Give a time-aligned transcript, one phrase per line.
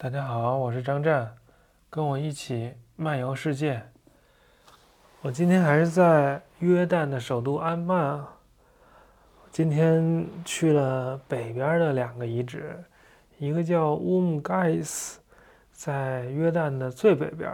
[0.00, 1.28] 大家好，我是张湛，
[1.90, 3.82] 跟我一起漫游世界。
[5.22, 8.32] 我今天还是在约旦的首都安曼啊。
[9.50, 12.78] 今天去了北边的两个遗址，
[13.38, 15.18] 一个叫乌姆盖斯，
[15.72, 17.52] 在约旦的最北边，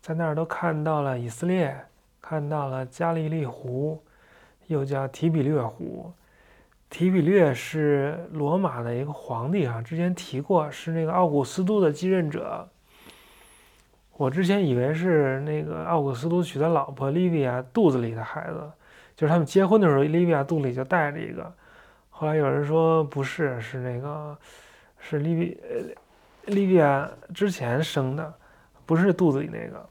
[0.00, 1.78] 在那儿都看到了以色列，
[2.18, 4.02] 看到了加利利湖，
[4.68, 6.10] 又叫提比略湖。
[6.94, 12.68] 提比略是罗马的一个皇帝啊，之前提过是那个奥古斯都的继任者。
[14.12, 18.70] 我之前以为是那个奥古斯都娶的老婆莉维亚肚子里的孩子，
[19.16, 21.52] 就是他们结婚的时候，莉维亚肚子里就带着一个。
[22.10, 24.38] 后来有人说不是，是那个
[25.00, 28.32] 是莉维呃利维亚之前生的，
[28.86, 29.84] 不是肚子里那个。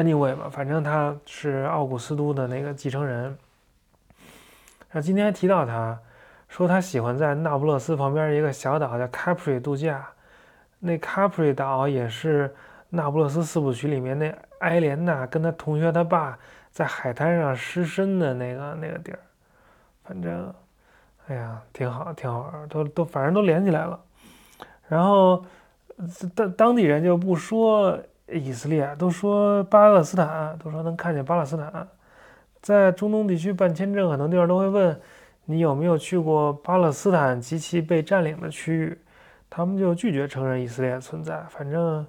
[0.00, 3.36] Anyway 吧，反正他是奥古斯都的那个继承人。
[4.90, 5.98] 然后今天提到他。
[6.48, 10.06] 说他喜欢在那不勒斯旁边一个小岛叫 Capri 度假，
[10.78, 12.54] 那 Capri 岛也是
[12.88, 16.38] 那不勒斯四部曲里面那埃莲娜跟他同学他爸
[16.70, 19.18] 在海滩上失身的那个那个地儿。
[20.04, 20.54] 反正，
[21.26, 24.00] 哎呀，挺好，挺好玩，都都反正都连起来了。
[24.88, 25.44] 然后
[26.34, 27.98] 当当地人就不说
[28.28, 31.88] 以色列，都说巴勒斯坦，都说能看见巴勒斯坦。
[32.62, 35.00] 在中东地区办签证，很多地方都会问。
[35.46, 38.98] 你有没有去过巴勒斯坦及其被占领的区域？
[39.48, 41.40] 他们就拒绝承认以色列存在。
[41.48, 42.06] 反正，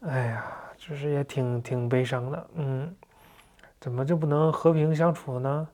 [0.00, 0.44] 哎呀，
[0.76, 2.46] 就是也挺挺悲伤的。
[2.54, 2.94] 嗯，
[3.80, 5.66] 怎么就不能和平相处呢？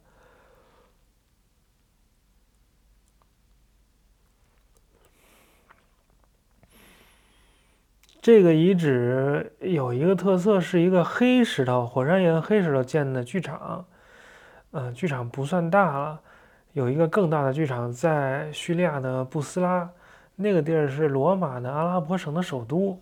[8.20, 13.84] 这个遗址有一个特色，是一个黑石头火山岩黑石头建的剧场。
[14.70, 16.20] 嗯，剧场不算大了。
[16.72, 19.88] 有一个更大的剧场在叙利亚的布斯拉，
[20.36, 22.98] 那个地儿是罗马的阿拉伯省的首都。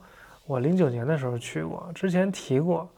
[0.47, 2.89] 我零九年的时候去过，之前提过。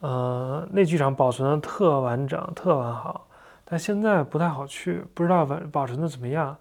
[0.00, 3.26] 呃，那剧场保存的特完整、特完好，
[3.64, 6.56] 但现在不太好去，不知道保保存的怎么样。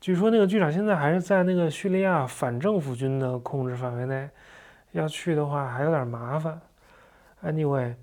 [0.00, 4.28] 据说那个剧场现在还是在那个叙利亚反政府军的控制范围内，
[4.92, 6.60] 要去的话还有点麻烦。
[7.44, 7.94] Anyway。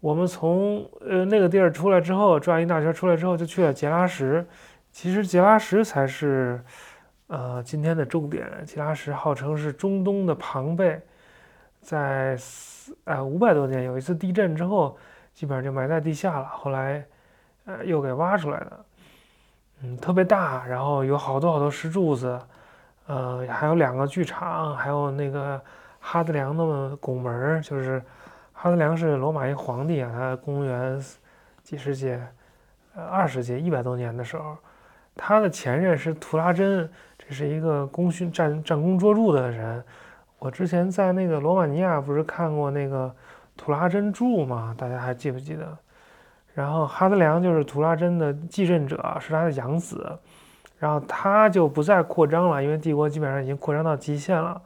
[0.00, 4.46] 我们从呃那个地儿出来之后，转一大圈出来之后，就去了杰拉什。
[4.90, 6.58] 其实杰拉什才是
[7.26, 8.48] 呃今天的重点。
[8.64, 10.98] 杰拉什号称是中东的庞贝，
[11.82, 14.96] 在四呃五百多年有一次地震之后，
[15.34, 16.46] 基本上就埋在地下了。
[16.46, 17.04] 后来
[17.66, 18.84] 呃又给挖出来的，
[19.82, 22.40] 嗯，特别大，然后有好多好多石柱子，
[23.06, 25.60] 呃，还有两个剧场，还有那个
[26.00, 28.02] 哈德良的拱门，就是。
[28.62, 31.02] 哈德良是罗马一皇帝啊，他公元
[31.62, 32.10] 几世纪，
[32.94, 34.54] 呃，二十纪一百多年的时候，
[35.16, 36.86] 他的前任是图拉真，
[37.18, 39.82] 这是一个功勋战战功卓著的人。
[40.38, 43.10] 我之前在那个罗马尼亚不是看过那个
[43.56, 44.74] 图拉真著吗？
[44.76, 45.66] 大家还记不记得？
[46.52, 50.06] 然后哈德良就是图拉真的继任者，是他的养子。
[50.78, 54.60] 然后他就不再扩张了，因为帝国基本上已经扩张到极限了，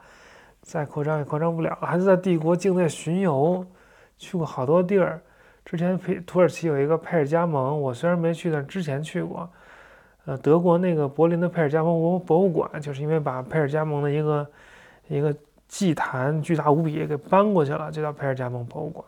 [0.61, 3.65] 再扩张也扩张不了，还是在帝国境内巡游。
[4.17, 5.19] 去过好多地儿，
[5.65, 9.49] 之前佩土耳其有一个佩尔加盟，我虽然没去，但之前去过。
[10.25, 14.47] 呃，德国那个柏林的佩尔加盟博博物馆，就是因为把佩尔加盟的一个
[15.07, 15.35] 一个
[15.67, 19.05] 祭坛巨大无比给搬过去了，就叫佩尔加盟博物馆。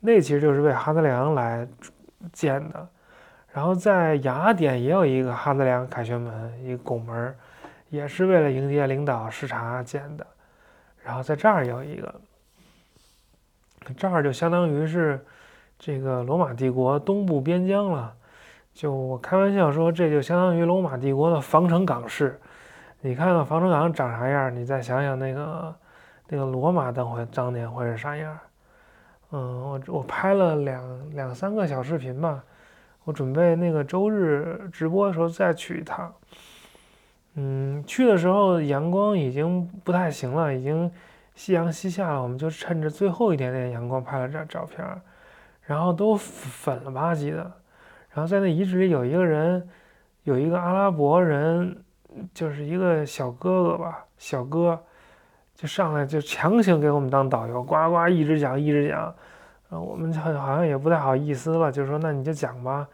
[0.00, 1.64] 那其实就是为哈德良来
[2.32, 2.88] 建的。
[3.52, 7.34] 然后在雅典也有一个哈德良凯旋门，一个拱门，
[7.90, 10.26] 也是为了迎接领导视察建的。
[11.04, 12.12] 然后在这儿有一个。
[13.96, 15.24] 这儿就相当于是
[15.78, 18.14] 这个罗马帝国东部边疆了。
[18.74, 22.38] 就我开玩笑说，这就相当于罗马帝国的防城港市。
[23.00, 25.74] 你看看防城港长啥样，你再想想那个
[26.28, 28.38] 那个罗马当会当年会是啥样。
[29.32, 32.42] 嗯，我我拍了两两三个小视频吧，
[33.04, 36.12] 我准备那个周日直播的时候再去一趟。
[37.34, 40.90] 嗯，去的时候阳光已经不太行了，已经。
[41.38, 44.84] 夕阳西下，我们就趁着最后一点点阳光拍了张照片，
[45.62, 47.42] 然后都粉了吧唧的。
[48.10, 49.68] 然后在那遗址里有一个人，
[50.24, 51.80] 有一个阿拉伯人，
[52.34, 54.82] 就是一个小哥哥吧，小哥，
[55.54, 59.14] 就上来就强行给我们当导游，呱呱一直讲一直讲。
[59.70, 62.88] 然后我们好像也不太好意思了，就说那你就讲吧，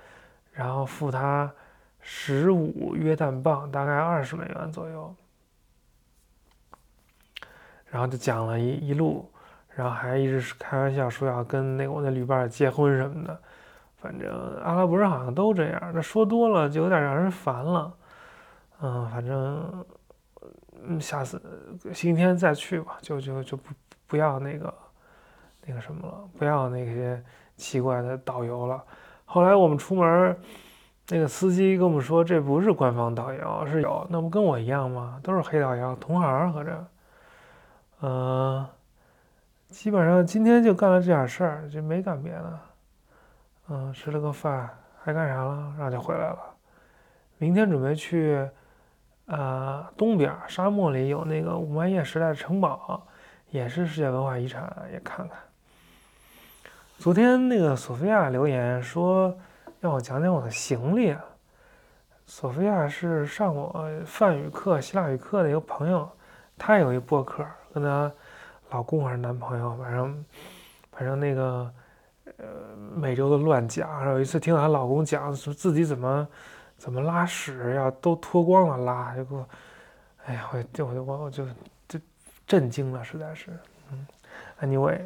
[0.53, 1.51] 然后付他
[1.99, 5.15] 十五约旦镑，大概二十美元左右。
[7.95, 9.31] 然后就讲了一一路，
[9.69, 13.41] 然后还一直是开玩笑说要跟那个我那旅伴结婚什么的，
[13.99, 14.29] 反正
[14.65, 17.95] 阿拉伯人好像都这样，那说多了就有点让人烦了，
[18.81, 19.85] 嗯，反正
[20.83, 21.41] 嗯，下次
[21.93, 23.73] 星期天再去吧，就就就不
[24.09, 24.75] 不要那个
[25.65, 27.23] 那个什么了，不要那些
[27.57, 28.83] 奇怪的导游了。
[29.25, 30.37] 后来我们出门，
[31.11, 35.21] 那个司机跟我们说这不是官方导游，是有，那不跟我一样吗？
[35.23, 36.85] 都是黑导游，同行合着。
[38.07, 38.67] 嗯，
[39.71, 42.61] 基本上今天就干了这点事儿，就没干别的。
[43.71, 44.69] 嗯，吃了个饭，
[45.03, 45.75] 还干啥了？
[45.79, 46.39] 然后就回来了。
[47.39, 48.47] 明天准备去。
[49.27, 53.07] 呃，东边沙漠里有那个五万叶时代的城堡，
[53.49, 55.39] 也是世界文化遗产，也看看。
[56.99, 59.35] 昨天那个索菲亚留言说
[59.81, 61.25] 让我讲讲我的行李啊。
[62.27, 66.07] 索菲亚是上我梵语课、希腊语课的一个朋友，
[66.59, 68.11] 她有一播客，跟她
[68.71, 70.25] 老公还是男朋友，反正
[70.93, 71.71] 反正那个
[72.39, 72.45] 呃
[72.95, 74.09] 每周都乱讲。
[74.11, 76.27] 有一次听她老公讲说自己怎么。
[76.77, 79.49] 怎么拉屎要都脱光了拉，就给我，
[80.27, 81.47] 哎呀，我就我就我我就
[81.89, 81.99] 就
[82.47, 83.57] 震惊了，实在是，
[83.93, 84.07] 嗯
[84.61, 84.99] ，anyway，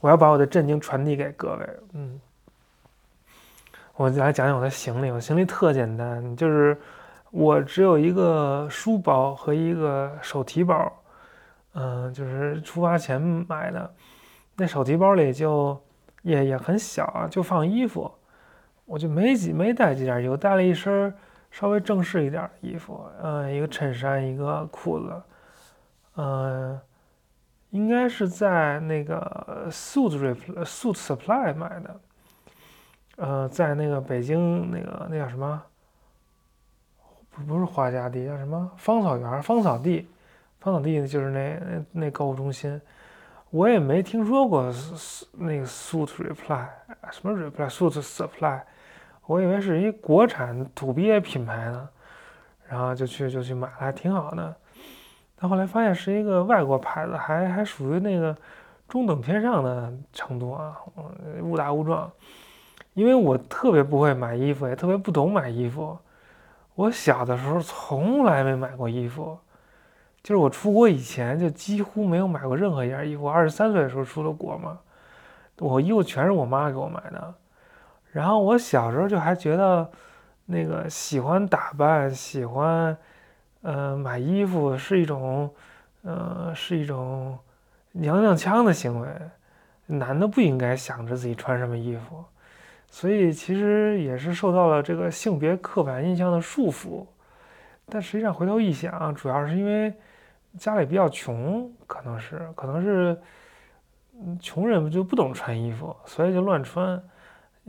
[0.00, 2.20] 我要把我的震惊传递给各位，嗯，
[3.96, 6.78] 我来讲讲我的行李，我行李特简单，就是
[7.30, 10.92] 我只有一个书包和一个手提包，
[11.80, 13.94] 嗯，就是出发前买的，
[14.56, 15.80] 那手提包里就
[16.22, 18.10] 也也很小啊，就放衣服。
[18.84, 21.14] 我就没几没带几件衣服，带了一身
[21.50, 25.22] 稍微正式一点的衣服，嗯，一个衬衫，一个裤子，
[26.16, 26.80] 嗯，
[27.70, 30.34] 应该是在那个 Suit re
[30.64, 32.00] Suit Supply 买的，
[33.18, 35.62] 呃，在那个北京那个那叫什么？
[37.30, 38.70] 不不是花家地，叫什么？
[38.76, 40.08] 芳草园、芳草地、
[40.60, 42.80] 芳草地就是那那那购物中心。
[43.50, 44.72] 我也没听说过
[45.32, 46.66] 那个 Suit Reply，
[47.10, 48.60] 什么 Reply Suit Supply。
[49.26, 51.88] 我以为是一国产土鳖品牌呢，
[52.68, 54.54] 然后就去就去买了，还挺好的。
[55.40, 58.36] 但后来发现是一个外国牌子，还还属于那个
[58.88, 60.76] 中等偏上的程度啊，
[61.42, 62.10] 误打误撞。
[62.94, 65.96] 因为我特别不会买衣服，也特别不懂买衣服。
[66.74, 69.38] 我小的时候从来没买过衣服，
[70.28, 73.26] 就是我出国以前就几乎没有买过任何一件衣服。
[73.26, 74.78] 二十三岁的时候出的国嘛，
[75.56, 77.34] 我衣服全是我妈给我买的。
[78.12, 79.90] 然后我小时候就还觉得，
[80.44, 82.94] 那个喜欢打扮、喜欢，
[83.62, 85.50] 呃，买衣服是一种，
[86.02, 87.38] 呃，是一种
[87.92, 89.08] 娘娘腔的行为。
[89.86, 92.22] 男的不应该想着自己穿什么衣服，
[92.90, 97.06] 所以其实也是受到了这个性别刻板印象的束缚。
[97.86, 99.90] 但实际上回头一想，主要是因为
[100.56, 103.20] 家里比较穷，可能是，可能是，
[104.20, 107.02] 嗯穷人就不懂穿衣服，所以就乱穿。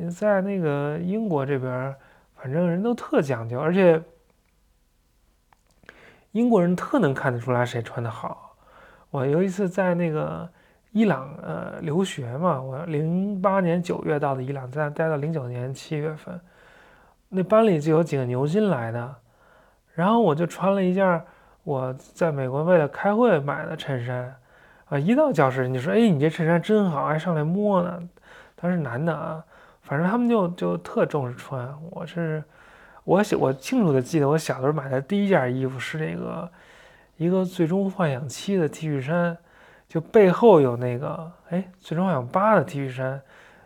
[0.10, 1.94] 在那个英国这边，
[2.36, 4.02] 反正人都特讲究，而且
[6.32, 8.56] 英国人特能看得出来谁穿的好。
[9.10, 10.50] 我有一次在那个
[10.92, 16.40] 伊朗呃留学嘛，我零八年九月到的伊朗，在那待到零九年七月份，
[17.28, 19.16] 那班里就有几个牛津来的，
[19.94, 21.22] 然后我就穿了一件
[21.70, 24.36] 我在美国为了开会买的衬衫，
[24.86, 28.02] 啊，一到教室你说：“哎，你这衬衫真好，还上来摸呢。”
[28.58, 29.46] 他是男的啊。
[29.84, 32.44] 反正他们就就特重视穿，我是
[33.04, 36.50] 我小我清楚的记得我小的时候买的第一件衣服是那个
[37.18, 39.38] 一个最终幻想七的 T 恤衫，
[39.88, 43.22] 就背后有那个哎最终幻想八的 T 恤衫，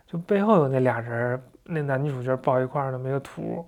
[0.06, 3.66] 就背后有那俩人那男女主角抱一块儿的那个图，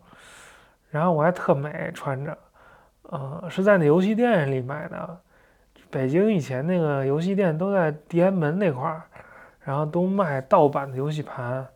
[0.90, 2.36] 然后我还特美穿着，
[3.10, 5.18] 呃是在那游戏店里买的，
[5.90, 9.02] 北京以前那个游戏店都在地安门那块儿，
[9.60, 11.66] 然后都卖盗版的游戏盘。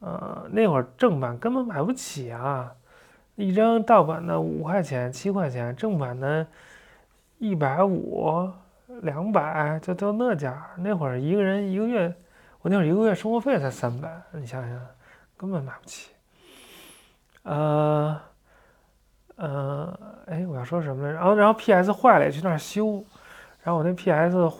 [0.00, 2.72] 呃，那会儿正版根本买不起啊，
[3.34, 6.46] 一张盗版的五块钱、七块钱，正版的
[7.38, 8.48] 一百五、
[9.02, 10.70] 两百，就就那价。
[10.76, 12.14] 那会儿一个人一个月，
[12.60, 14.80] 我那会儿一个月生活费才三百，你想想，
[15.36, 16.12] 根本买不起。
[17.42, 18.20] 呃，
[19.38, 21.16] 呃，哎，我要说什么来着？
[21.16, 23.02] 然后，然后 PS 坏了，也去那儿修，
[23.62, 24.52] 然后我那 PS。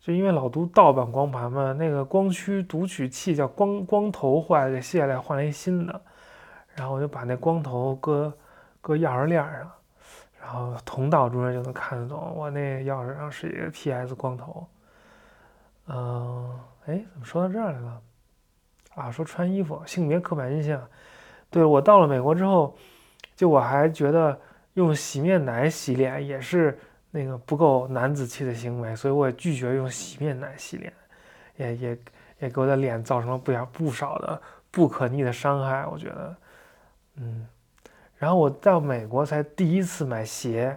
[0.00, 5.98] 就因为老读盗版光盘嘛，那个光驱读取器叫光光头坏了，给卸下来换了一新的，
[6.74, 8.30] 然后我就把那光头搁
[8.82, 9.70] 搁钥匙链上，
[10.38, 14.66] 然后同道中人就能看得懂，我那钥匙上是一个 PS 光头。
[15.88, 17.98] 嗯，哎，怎么说到这儿来了？
[18.96, 20.86] 啊，说穿衣服，性别刻板印象。
[21.48, 22.76] 对我到了美国之后，
[23.36, 24.38] 就我还觉得
[24.74, 26.78] 用洗面奶洗脸也是。
[27.16, 30.92] 那个不够男子气的行为，所以我也拒绝用洗面奶洗脸，
[31.54, 31.98] 也也
[32.40, 35.86] 也给我的脸造成了不少不少的不可逆的伤害。
[35.86, 36.36] 我觉得，
[37.18, 37.46] 嗯，
[38.16, 40.76] 然后我到美国才第一次买鞋，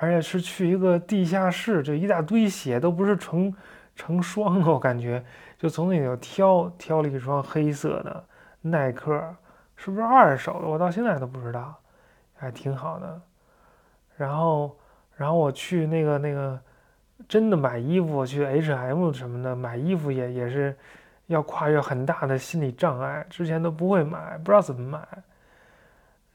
[0.00, 3.54] 而且是去一个地下室，就一大堆鞋，都不是成
[3.94, 5.24] 成双的，我感觉
[5.56, 8.24] 就从那里挑挑了一双黑色的
[8.62, 9.32] 耐克，
[9.82, 10.68] 是不是二手的？
[10.68, 11.74] 我到现在都不知道，
[12.36, 13.20] 还挺好的。
[14.16, 14.76] 然后，
[15.16, 16.56] 然后我去那个那个
[17.28, 20.76] 真的买衣服，去 H&M 什么的买衣服也也是
[21.26, 25.04] 要跨越很大的心理障碍，之前都不会买，不知道怎么买。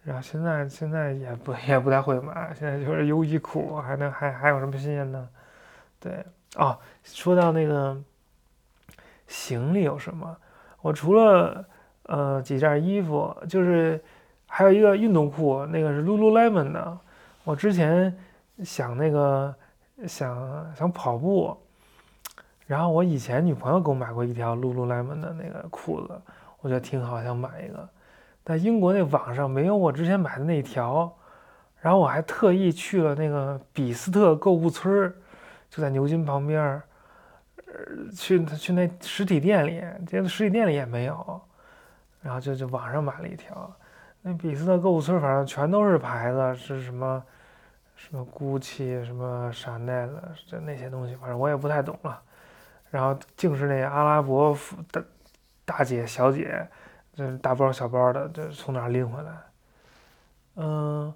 [0.04, 5.26] 然后现在现在也不也不太会买，现在就是优衣库，还能还还有什么新鲜的？
[6.02, 6.26] 对，
[6.58, 7.98] 哦，说到那个
[9.26, 10.36] 行李有什么？
[10.82, 11.66] 我除了
[12.08, 14.04] 呃几件衣服，就是
[14.48, 16.98] 还有一个运动裤，那个是 Lululemon 的。
[17.44, 18.14] 我之前
[18.64, 19.56] 想那个
[20.08, 21.56] 想想跑步，
[22.66, 26.20] 然后我以前女朋友给我买过一条 Lululemon 的那个裤子，
[26.60, 27.88] 我觉得挺好，想买一个。
[28.44, 31.14] 但英国那网上没有我之前买的那条，
[31.82, 35.14] 然后我还特意去了那个比斯特购物村儿，
[35.70, 36.82] 就在牛津旁边儿，
[37.66, 41.42] 呃，去去那实体店里，结果实体店里也没有，
[42.22, 43.72] 然后就就网上买了一条。
[44.22, 47.24] 那比斯特购物村反正全都是牌子，是什么
[47.96, 50.10] 什么 GUCCI、什么 Chanel
[50.48, 52.22] 这那些东西，反正我也不太懂了。
[52.90, 54.58] 然后竟是那阿拉伯
[54.92, 55.02] 大
[55.66, 56.68] 大姐小姐。
[57.16, 59.32] 这大包小包的，这从哪拎回来？
[60.58, 61.12] 嗯，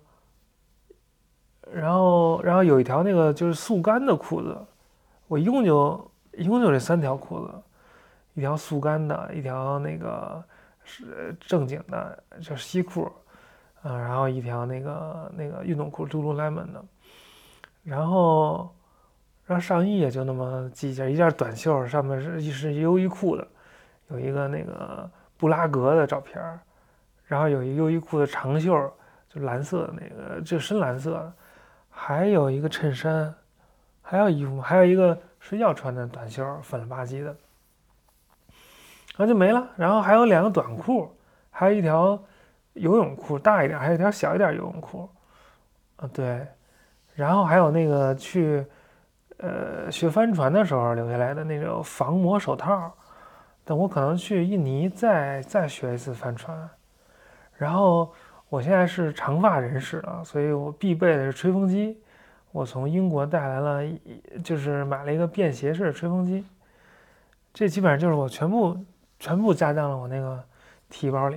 [1.71, 4.57] 然后，然后有一条那个就是速干的裤子，
[5.27, 7.53] 我一共就一共就这三条裤子，
[8.33, 10.43] 一条速干的，一条那个
[10.91, 13.11] 是正经的，就是西裤，
[13.83, 16.83] 嗯，然后一条那个那个运动裤，Lululemon 的，
[17.83, 18.69] 然后，
[19.45, 23.47] 然后上衣也就那么几件，一件短袖，上面是是优衣库的，
[24.09, 25.09] 有一个那个。
[25.41, 26.39] 布拉格的照片，
[27.25, 28.71] 然后有一优衣库的长袖，
[29.27, 31.33] 就蓝色的那个，就深蓝色的，
[31.89, 33.33] 还有一个衬衫，
[34.03, 37.35] 还有衣服，还有一个睡觉穿的短袖，粉了吧唧的，
[39.21, 39.69] 然后就没了。
[39.75, 41.15] 然后还有两个短裤，
[41.51, 42.19] 还有一条
[42.73, 45.07] 游泳裤，大一点，还有一条小一点游泳裤，
[45.97, 46.47] 啊对，
[47.13, 48.65] 然后还有那个去
[49.37, 52.91] 呃学帆船的时候留下来的那种防磨手套。
[53.63, 56.67] 等我可能去印尼再再学一次帆船，
[57.57, 58.11] 然后
[58.49, 62.01] 我现在是长发人士了，所以我必备的是吹风机。
[62.51, 63.83] 我从英国带来了，
[64.43, 66.43] 就是买了一个便携式吹风机。
[67.53, 68.77] 这基本上就是我全部
[69.21, 70.43] 全部加到了我那个
[70.89, 71.35] 提包里。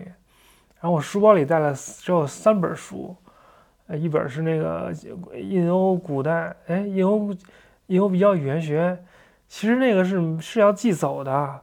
[0.81, 3.15] 然后我书包里带了只有三本书，
[3.89, 4.91] 呃，一本是那个
[5.35, 7.37] 印欧古代，哎，印欧
[7.89, 8.99] 印欧比较语言学，
[9.49, 11.61] 其实那个是是要寄走的。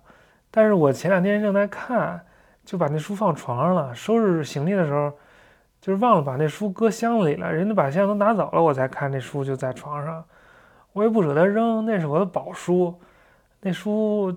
[0.51, 2.23] 但是我前两天正在看，
[2.63, 3.95] 就把那书放床上了。
[3.95, 5.11] 收拾行李的时候，
[5.79, 7.51] 就是忘了把那书搁箱子里了。
[7.51, 10.23] 人家把箱子都拿走了，我才看那书就在床上。
[10.93, 12.93] 我也不舍得扔，那是我的宝书。
[13.61, 14.31] 那书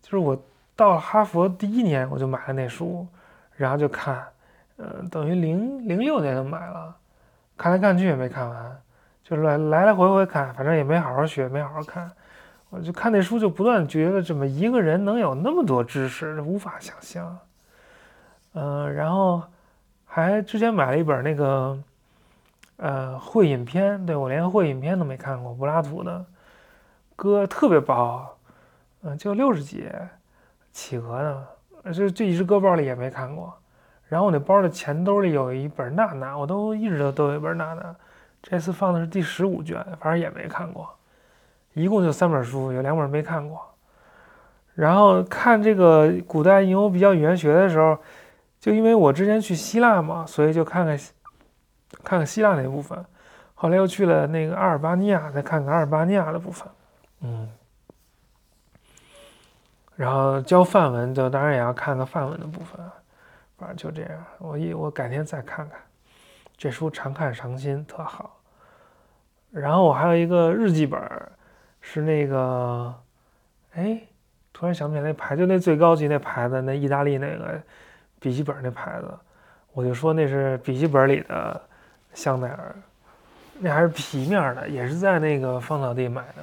[0.00, 0.40] 就是我
[0.78, 3.04] 到了哈佛第一年我就买了那书，
[3.56, 4.24] 然后就看，
[4.76, 6.94] 嗯，等于零零六年就买了，
[7.56, 8.80] 看来看去也没看完，
[9.24, 12.08] 就来来来回回看，反正也没好好学，没好好看。
[12.70, 17.36] 我就看那书，就不断觉得，怎么一个人能有那么多知识，无法想象。
[18.52, 19.42] 嗯，然后
[20.04, 21.76] 还之前买了一本那个，
[22.76, 26.24] 呃，会影片，对我连会影片都没看过，柏拉图的，
[27.16, 28.24] 歌特别薄，
[29.02, 29.90] 嗯，就六十几，
[30.72, 31.22] 企鹅
[31.84, 33.52] 的，就这一直搁包里也没看过。
[34.08, 37.94] 然后我那包的前兜里有一本娜娜，我都一直都都有一本娜娜，
[38.42, 40.88] 这次放的是第十五卷，反正也没看过。
[41.74, 43.60] 一共就三本书，有两本没看过。
[44.74, 47.98] 然后看这个古代印欧比较语言学的时候，
[48.58, 50.96] 就因为我之前去希腊嘛，所以就看看
[52.02, 53.04] 看看希腊那部分。
[53.54, 56.68] 后来又去了那个阿尔巴尼亚，再看看阿尔巴尼亚的部分。
[57.20, 57.48] 嗯。
[59.98, 62.94] 然后教范文，就当然也要看个范文的部分啊。
[63.58, 65.78] 反正就这样，我一我改天再看看。
[66.56, 68.38] 这书常看常新，特好。
[69.50, 71.00] 然后我还有一个日记本。
[71.80, 72.92] 是那个，
[73.74, 74.02] 哎，
[74.52, 77.58] 突然想不起来那牌，就那最高级那牌子，那意大利那个
[78.18, 79.08] 笔记本那牌子，
[79.72, 81.58] 我就说那是笔记本里的
[82.12, 82.74] 香奈儿，
[83.60, 86.42] 那还是皮面的，也是在那个芳草地买的，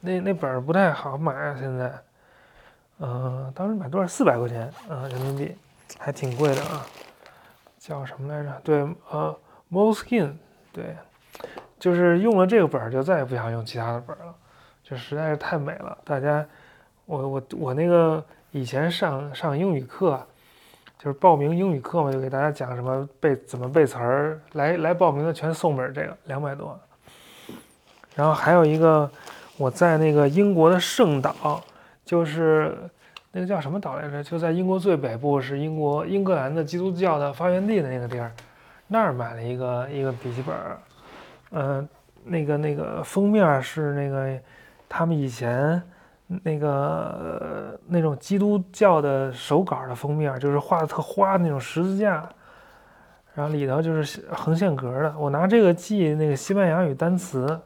[0.00, 1.90] 那那本不太好买啊，现在，
[2.98, 4.06] 嗯，当时买多少？
[4.06, 5.56] 四百块钱啊，人民币，
[5.98, 6.86] 还挺贵的啊，
[7.78, 8.60] 叫什么来着？
[8.62, 9.36] 对，呃
[9.70, 10.32] ，Moleskin，
[10.72, 10.96] 对，
[11.78, 14.34] 就是用了这个本儿就再也不想用其他的本儿了。
[14.82, 16.44] 就实在是太美了，大家，
[17.06, 20.22] 我我我那个以前上上英语课，
[20.98, 26.78] 就是报名英语课嘛，就给大家讲什么背怎么背词儿，来来报名的全送本儿这个两百多，
[28.14, 29.10] 然后还有一个
[29.56, 31.64] 我在那个英国的圣岛，
[32.04, 32.76] 就是
[33.32, 34.22] 那个叫什么岛来着？
[34.22, 38.30] 就在英国最北部，是英国英格兰的基督教的发源地的那个地儿，
[38.86, 40.54] 那儿买了一个一个笔记本，
[41.50, 41.88] 嗯，
[42.24, 44.38] 那个那个封面是那个
[44.88, 45.82] 他们以前。
[46.42, 52.26] 那个那种基督教的手稿的封面，就是画的特花的那种十字架，
[53.34, 55.14] 然后里头就是横线格的。
[55.18, 57.60] 我拿这个记那个西班牙语单词，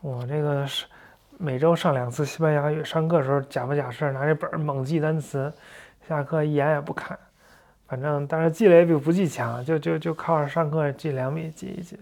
[0.00, 0.86] 我这个是
[1.40, 5.52] 每周上两次西班牙语，上课的时候假模假式拿这本猛记单词，
[6.08, 7.16] 下课一眼也不看，
[7.86, 11.96] 反正但是记了也比不记强，就就就靠着上课记两笔记一记。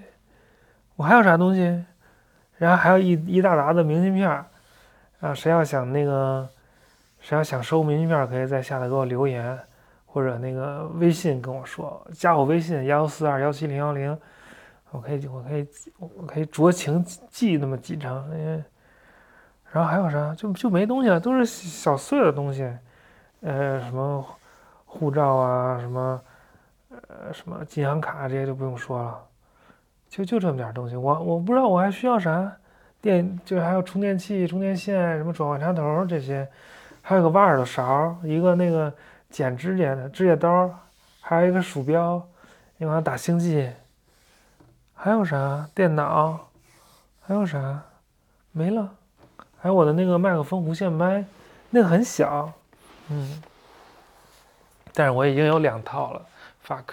[0.96, 1.84] 我还有啥东西？
[2.56, 4.28] 然后还有一一大沓的明信片。
[5.20, 6.48] 啊，谁要想那个，
[7.20, 9.58] 谁要想收明信片，可以在下头给我留言，
[10.04, 14.18] 或者那个微信跟我说，加我微信幺四二幺七零幺零，
[14.90, 18.24] 我可以，我可以，我可以酌情寄那么几张。
[18.38, 18.62] 因为，
[19.72, 20.34] 然后还有啥？
[20.34, 22.62] 就就没东西了，都是小碎的东西，
[23.40, 24.24] 呃，什么
[24.84, 26.20] 护照啊，什么
[26.90, 29.20] 呃，什么银行卡这些就不用说了，
[30.08, 30.96] 就就这么点东西。
[30.96, 32.50] 我我不知道我还需要啥。
[33.02, 36.48] 电就是还有充电器、充电线，什么转换插头这些，
[37.02, 38.92] 还有个挖耳朵勺，一个那个
[39.30, 40.70] 剪指甲的指甲刀，
[41.20, 42.20] 还有一个鼠标，
[42.78, 43.70] 用来打星际。
[44.94, 45.68] 还有啥？
[45.74, 46.48] 电脑？
[47.20, 47.82] 还有啥？
[48.50, 48.90] 没了。
[49.66, 51.24] 还有我的那个麦克风无线麦，
[51.70, 52.52] 那个很小，
[53.08, 53.42] 嗯。
[54.94, 56.22] 但是我已经有两套了
[56.64, 56.84] ，fuck，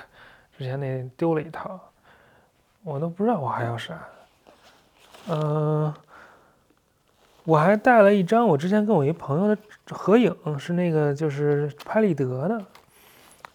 [0.57, 1.79] 之前那丢了一套，
[2.81, 3.93] 我都不知道我还有啥。
[5.27, 5.93] 嗯，
[7.43, 9.61] 我还带了一张我之前跟我一朋友的
[9.91, 12.59] 合影，是那个就是拍立得的，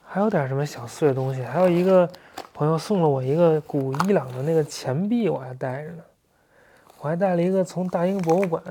[0.07, 2.09] 还有点什么小碎东西，还有一个
[2.55, 6.05] 朋友送了我一个古伊朗的那个钱币，我还带着呢。
[7.01, 8.63] 我还带了一个从大英博物馆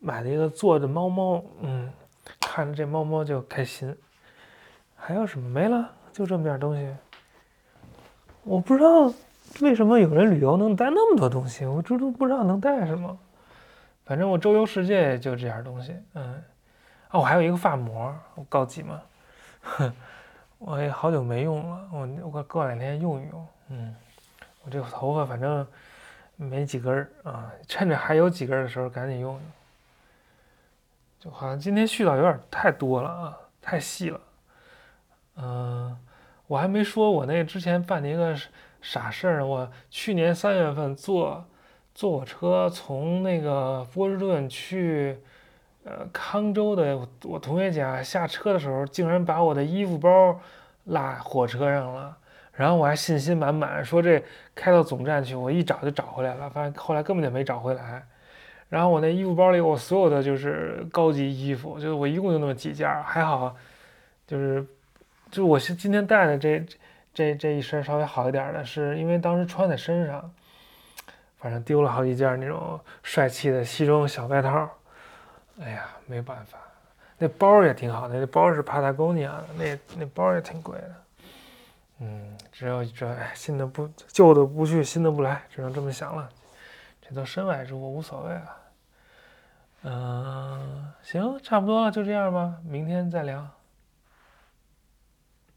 [0.00, 1.92] 买了一个做的猫猫，嗯，
[2.40, 3.94] 看着这猫猫就开心。
[4.96, 5.88] 还有什么没了？
[6.12, 6.92] 就这么点东西，
[8.42, 9.12] 我不知道。
[9.60, 11.66] 为什么有人旅游能带那么多东西？
[11.66, 13.18] 我这都不知道能带什么。
[14.04, 15.92] 反正我周游世界就这点东西。
[16.14, 16.40] 嗯，
[17.10, 19.02] 哦，我还有一个发膜，我高级吗？
[19.60, 19.92] 哼，
[20.58, 23.46] 我也好久没用了，我我过两天用一用。
[23.70, 23.96] 嗯，
[24.64, 25.66] 我这头发反正
[26.36, 29.42] 没几根儿啊，趁着还有几根儿的时候赶紧用用。
[31.20, 34.20] 就好像今天絮叨有点太多了啊，太细了。
[35.36, 35.96] 嗯，
[36.48, 38.36] 我还没说我那之前办的一个。
[38.82, 39.46] 傻事儿呢？
[39.46, 41.44] 我去年三月份坐
[41.94, 45.20] 坐火车从那个波士顿去
[45.84, 50.40] 呃康州的我同学家，下车的时候竟然把我的衣服包
[50.84, 52.16] 落火车上了。
[52.52, 56.48] 然后我还信心满满说这开到总站去，我一找就找回来了。
[56.48, 58.08] 发现后来根本就没找回来。
[58.70, 63.54] 然后我那衣服包里我所有的就是高级衣服，就是我一共就那么几件，还好，
[64.26, 64.66] 就是
[65.30, 66.64] 就我是今天带的这。
[67.12, 70.32] 这这一身稍微好一点的，是因为当时穿在身上，
[71.40, 74.70] 反正丢了好几件那种帅气的西装小外套。
[75.60, 76.56] 哎呀，没办法，
[77.18, 80.94] 那包也挺好的，那包是帕塔哥尼亚的，那那包也挺贵的。
[81.98, 86.28] 嗯，只有这新的不旧的不去，新的不来，只能这么想了。
[87.02, 88.56] 这都身外之物，无所谓了。
[89.82, 93.46] 嗯，行，差不多了，就这样吧，明天再聊。